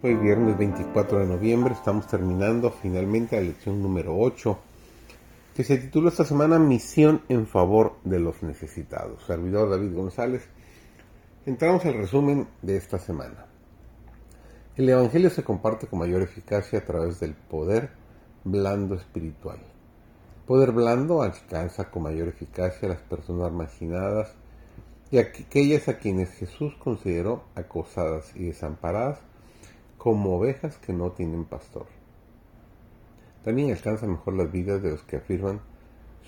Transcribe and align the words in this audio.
Hoy 0.00 0.14
viernes 0.14 0.56
24 0.56 1.18
de 1.18 1.26
noviembre 1.26 1.74
estamos 1.74 2.06
terminando 2.06 2.70
finalmente 2.70 3.34
la 3.34 3.42
lección 3.42 3.82
número 3.82 4.16
8 4.16 4.56
que 5.56 5.64
se 5.64 5.76
titula 5.76 6.10
esta 6.10 6.24
semana 6.24 6.60
Misión 6.60 7.22
en 7.28 7.48
favor 7.48 7.96
de 8.04 8.20
los 8.20 8.44
necesitados. 8.44 9.24
Servidor 9.26 9.70
David 9.70 9.96
González. 9.96 10.48
Entramos 11.46 11.84
al 11.84 11.94
resumen 11.94 12.46
de 12.62 12.76
esta 12.76 13.00
semana. 13.00 13.46
El 14.76 14.88
Evangelio 14.88 15.30
se 15.30 15.42
comparte 15.42 15.88
con 15.88 15.98
mayor 15.98 16.22
eficacia 16.22 16.78
a 16.78 16.84
través 16.84 17.18
del 17.18 17.34
poder 17.34 17.90
blando 18.44 18.94
espiritual. 18.94 19.58
Poder 20.46 20.70
blando 20.70 21.22
alcanza 21.22 21.90
con 21.90 22.04
mayor 22.04 22.28
eficacia 22.28 22.86
a 22.86 22.92
las 22.92 23.02
personas 23.02 23.50
marginadas 23.50 24.32
y 25.10 25.18
a 25.18 25.22
aquellas 25.22 25.88
a 25.88 25.98
quienes 25.98 26.30
Jesús 26.34 26.76
consideró 26.76 27.42
acosadas 27.56 28.30
y 28.36 28.44
desamparadas 28.44 29.18
como 29.98 30.36
ovejas 30.36 30.78
que 30.78 30.92
no 30.92 31.10
tienen 31.10 31.44
pastor. 31.44 31.86
También 33.44 33.70
alcanza 33.70 34.06
mejor 34.06 34.34
las 34.34 34.50
vidas 34.50 34.82
de 34.82 34.90
los 34.90 35.02
que 35.02 35.16
afirman 35.16 35.60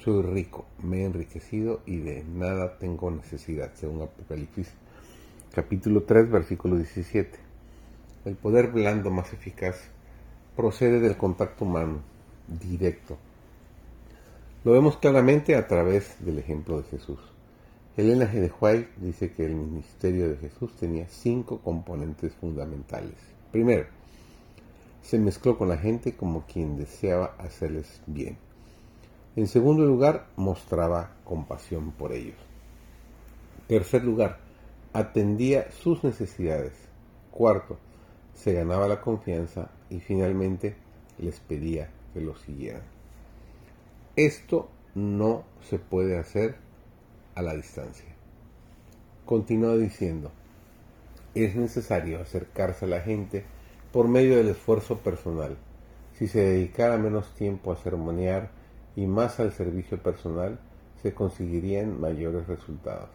soy 0.04 0.22
rico, 0.22 0.64
me 0.82 1.02
he 1.02 1.04
enriquecido 1.04 1.80
y 1.84 1.98
de 1.98 2.24
nada 2.24 2.78
tengo 2.78 3.10
necesidad, 3.10 3.70
según 3.74 4.02
Apocalipsis 4.02 4.72
capítulo 5.52 6.04
3, 6.04 6.30
versículo 6.30 6.76
17. 6.76 7.38
El 8.24 8.36
poder 8.36 8.68
blando 8.68 9.10
más 9.10 9.32
eficaz 9.32 9.76
procede 10.56 11.00
del 11.00 11.16
contacto 11.16 11.64
humano, 11.64 12.00
directo. 12.48 13.18
Lo 14.64 14.72
vemos 14.72 14.96
claramente 14.96 15.54
a 15.54 15.68
través 15.68 16.16
del 16.24 16.38
ejemplo 16.38 16.78
de 16.78 16.84
Jesús. 16.84 17.18
Elena 17.96 18.26
G. 18.26 18.40
de 18.40 18.52
White 18.58 18.90
dice 18.96 19.32
que 19.32 19.44
el 19.44 19.54
ministerio 19.54 20.28
de 20.30 20.36
Jesús 20.36 20.74
tenía 20.76 21.08
cinco 21.08 21.60
componentes 21.60 22.32
fundamentales. 22.34 23.18
Primero, 23.52 23.86
se 25.02 25.18
mezcló 25.18 25.58
con 25.58 25.68
la 25.68 25.76
gente 25.76 26.14
como 26.14 26.44
quien 26.46 26.76
deseaba 26.76 27.34
hacerles 27.38 28.00
bien. 28.06 28.36
En 29.36 29.48
segundo 29.48 29.84
lugar, 29.84 30.26
mostraba 30.36 31.12
compasión 31.24 31.92
por 31.92 32.12
ellos. 32.12 32.36
Tercer 33.66 34.04
lugar, 34.04 34.38
atendía 34.92 35.70
sus 35.70 36.04
necesidades. 36.04 36.72
Cuarto, 37.30 37.78
se 38.34 38.52
ganaba 38.52 38.88
la 38.88 39.00
confianza 39.00 39.70
y 39.88 40.00
finalmente 40.00 40.76
les 41.18 41.40
pedía 41.40 41.90
que 42.12 42.20
lo 42.20 42.36
siguieran. 42.36 42.82
Esto 44.16 44.68
no 44.94 45.44
se 45.68 45.78
puede 45.78 46.18
hacer 46.18 46.56
a 47.34 47.42
la 47.42 47.54
distancia. 47.54 48.08
Continúa 49.24 49.76
diciendo, 49.76 50.32
es 51.34 51.54
necesario 51.54 52.20
acercarse 52.20 52.84
a 52.84 52.88
la 52.88 53.00
gente 53.00 53.44
por 53.92 54.08
medio 54.08 54.36
del 54.36 54.48
esfuerzo 54.48 54.98
personal. 54.98 55.56
Si 56.14 56.28
se 56.28 56.40
dedicara 56.40 56.98
menos 56.98 57.34
tiempo 57.34 57.72
a 57.72 57.76
ceremoniar 57.76 58.50
y 58.96 59.06
más 59.06 59.40
al 59.40 59.52
servicio 59.52 60.02
personal, 60.02 60.58
se 61.02 61.14
conseguirían 61.14 62.00
mayores 62.00 62.46
resultados. 62.46 63.10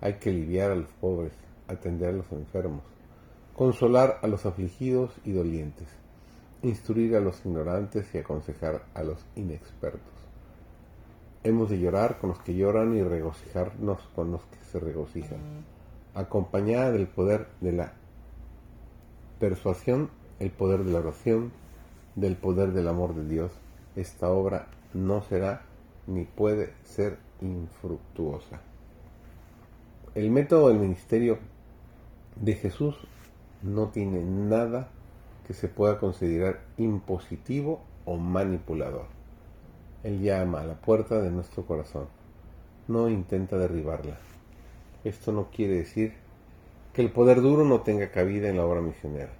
Hay 0.00 0.14
que 0.14 0.30
aliviar 0.30 0.70
a 0.70 0.76
los 0.76 0.90
pobres, 1.00 1.32
atender 1.68 2.10
a 2.10 2.12
los 2.12 2.30
enfermos, 2.32 2.82
consolar 3.54 4.18
a 4.22 4.26
los 4.26 4.44
afligidos 4.44 5.12
y 5.24 5.32
dolientes, 5.32 5.88
instruir 6.62 7.16
a 7.16 7.20
los 7.20 7.44
ignorantes 7.46 8.14
y 8.14 8.18
aconsejar 8.18 8.84
a 8.92 9.02
los 9.02 9.24
inexpertos. 9.34 10.12
Hemos 11.42 11.70
de 11.70 11.78
llorar 11.78 12.18
con 12.18 12.30
los 12.30 12.40
que 12.40 12.54
lloran 12.54 12.94
y 12.96 13.02
regocijarnos 13.02 14.00
con 14.14 14.32
los 14.32 14.42
que 14.42 14.58
se 14.70 14.80
regocijan 14.80 15.75
acompañada 16.16 16.90
del 16.92 17.06
poder 17.06 17.46
de 17.60 17.72
la 17.72 17.92
persuasión, 19.38 20.10
el 20.40 20.50
poder 20.50 20.82
de 20.82 20.92
la 20.92 21.00
oración, 21.00 21.52
del 22.14 22.36
poder 22.36 22.72
del 22.72 22.88
amor 22.88 23.14
de 23.14 23.28
Dios, 23.28 23.52
esta 23.96 24.30
obra 24.30 24.66
no 24.94 25.22
será 25.22 25.62
ni 26.06 26.24
puede 26.24 26.72
ser 26.84 27.18
infructuosa. 27.42 28.60
El 30.14 30.30
método 30.30 30.68
del 30.68 30.78
ministerio 30.78 31.38
de 32.36 32.54
Jesús 32.54 32.96
no 33.62 33.88
tiene 33.88 34.24
nada 34.24 34.88
que 35.46 35.52
se 35.52 35.68
pueda 35.68 35.98
considerar 35.98 36.60
impositivo 36.78 37.82
o 38.06 38.16
manipulador. 38.16 39.06
Él 40.02 40.22
llama 40.22 40.62
a 40.62 40.64
la 40.64 40.74
puerta 40.74 41.20
de 41.20 41.30
nuestro 41.30 41.66
corazón, 41.66 42.06
no 42.88 43.10
intenta 43.10 43.58
derribarla. 43.58 44.16
Esto 45.06 45.30
no 45.30 45.50
quiere 45.52 45.74
decir 45.74 46.14
que 46.92 47.00
el 47.00 47.12
poder 47.12 47.40
duro 47.40 47.64
no 47.64 47.82
tenga 47.82 48.10
cabida 48.10 48.48
en 48.48 48.56
la 48.56 48.66
obra 48.66 48.80
misionera. 48.80 49.30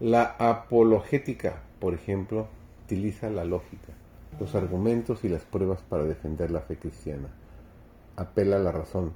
La 0.00 0.36
apologética, 0.38 1.60
por 1.78 1.92
ejemplo, 1.92 2.46
utiliza 2.86 3.28
la 3.28 3.44
lógica, 3.44 3.92
los 4.40 4.54
argumentos 4.54 5.22
y 5.24 5.28
las 5.28 5.42
pruebas 5.42 5.80
para 5.82 6.04
defender 6.04 6.50
la 6.50 6.62
fe 6.62 6.78
cristiana. 6.78 7.28
Apela 8.16 8.56
a 8.56 8.60
la 8.60 8.72
razón, 8.72 9.12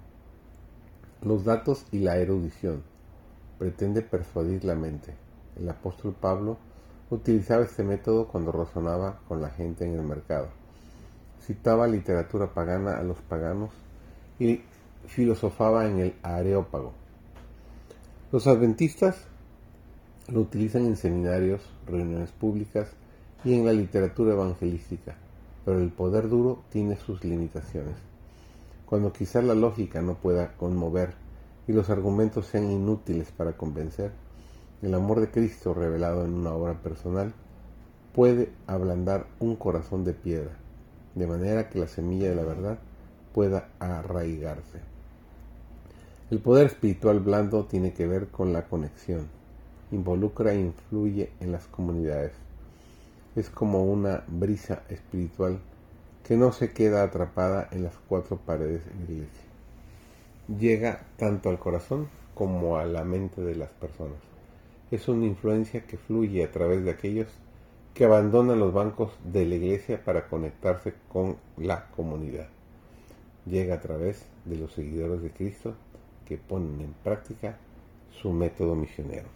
los 1.22 1.46
datos 1.46 1.86
y 1.92 2.00
la 2.00 2.18
erudición. 2.18 2.82
Pretende 3.58 4.02
persuadir 4.02 4.66
la 4.66 4.74
mente. 4.74 5.14
El 5.58 5.66
apóstol 5.70 6.14
Pablo 6.20 6.58
utilizaba 7.08 7.64
este 7.64 7.84
método 7.84 8.28
cuando 8.28 8.52
razonaba 8.52 9.20
con 9.28 9.40
la 9.40 9.48
gente 9.48 9.86
en 9.86 9.94
el 9.94 10.02
mercado. 10.02 10.48
Citaba 11.40 11.86
literatura 11.86 12.52
pagana 12.52 12.98
a 12.98 13.02
los 13.02 13.16
paganos 13.22 13.70
y 14.38 14.60
filosofaba 15.06 15.86
en 15.86 15.98
el 16.00 16.14
Areópago. 16.22 16.92
Los 18.32 18.46
adventistas 18.46 19.16
lo 20.28 20.40
utilizan 20.40 20.86
en 20.86 20.96
seminarios, 20.96 21.62
reuniones 21.86 22.30
públicas 22.32 22.88
y 23.44 23.54
en 23.54 23.64
la 23.64 23.72
literatura 23.72 24.32
evangelística, 24.32 25.16
pero 25.64 25.78
el 25.78 25.90
poder 25.90 26.28
duro 26.28 26.64
tiene 26.70 26.96
sus 26.96 27.22
limitaciones. 27.24 27.94
Cuando 28.86 29.12
quizás 29.12 29.44
la 29.44 29.54
lógica 29.54 30.02
no 30.02 30.14
pueda 30.14 30.52
conmover 30.56 31.14
y 31.68 31.72
los 31.72 31.90
argumentos 31.90 32.46
sean 32.46 32.70
inútiles 32.70 33.30
para 33.30 33.56
convencer, 33.56 34.12
el 34.82 34.94
amor 34.94 35.20
de 35.20 35.30
Cristo 35.30 35.74
revelado 35.74 36.24
en 36.24 36.34
una 36.34 36.52
obra 36.52 36.74
personal 36.74 37.32
puede 38.12 38.50
ablandar 38.66 39.26
un 39.40 39.56
corazón 39.56 40.04
de 40.04 40.12
piedra, 40.12 40.56
de 41.14 41.26
manera 41.26 41.68
que 41.68 41.78
la 41.78 41.88
semilla 41.88 42.28
de 42.28 42.36
la 42.36 42.44
verdad 42.44 42.78
pueda 43.32 43.68
arraigarse. 43.78 44.95
El 46.28 46.40
poder 46.40 46.66
espiritual 46.66 47.20
blando 47.20 47.66
tiene 47.66 47.92
que 47.92 48.04
ver 48.08 48.26
con 48.26 48.52
la 48.52 48.66
conexión, 48.66 49.28
involucra 49.92 50.54
e 50.54 50.58
influye 50.58 51.30
en 51.38 51.52
las 51.52 51.68
comunidades. 51.68 52.32
Es 53.36 53.48
como 53.48 53.84
una 53.84 54.24
brisa 54.26 54.82
espiritual 54.88 55.60
que 56.24 56.36
no 56.36 56.50
se 56.50 56.72
queda 56.72 57.04
atrapada 57.04 57.68
en 57.70 57.84
las 57.84 57.94
cuatro 58.08 58.38
paredes 58.38 58.84
de 58.86 59.04
la 59.06 59.12
iglesia. 59.12 59.44
Llega 60.58 61.06
tanto 61.16 61.48
al 61.48 61.60
corazón 61.60 62.08
como 62.34 62.76
a 62.76 62.86
la 62.86 63.04
mente 63.04 63.40
de 63.40 63.54
las 63.54 63.70
personas. 63.70 64.18
Es 64.90 65.06
una 65.06 65.26
influencia 65.26 65.86
que 65.86 65.96
fluye 65.96 66.42
a 66.42 66.50
través 66.50 66.84
de 66.84 66.90
aquellos 66.90 67.28
que 67.94 68.04
abandonan 68.04 68.58
los 68.58 68.72
bancos 68.72 69.12
de 69.22 69.46
la 69.46 69.54
iglesia 69.54 70.04
para 70.04 70.26
conectarse 70.26 70.92
con 71.08 71.36
la 71.56 71.86
comunidad. 71.90 72.48
Llega 73.44 73.76
a 73.76 73.80
través 73.80 74.26
de 74.44 74.56
los 74.56 74.72
seguidores 74.72 75.22
de 75.22 75.30
Cristo 75.30 75.76
que 76.26 76.36
ponen 76.36 76.80
en 76.80 76.92
práctica 76.92 77.56
su 78.20 78.32
método 78.32 78.74
misionero. 78.74 79.28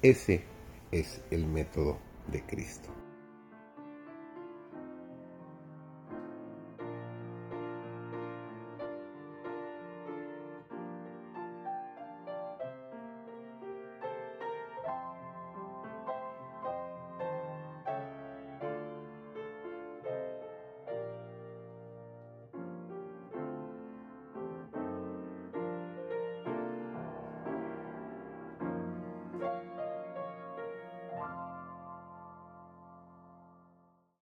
Ese 0.00 0.44
es 0.90 1.22
el 1.30 1.46
método 1.46 1.98
de 2.30 2.42
Cristo. 2.42 3.03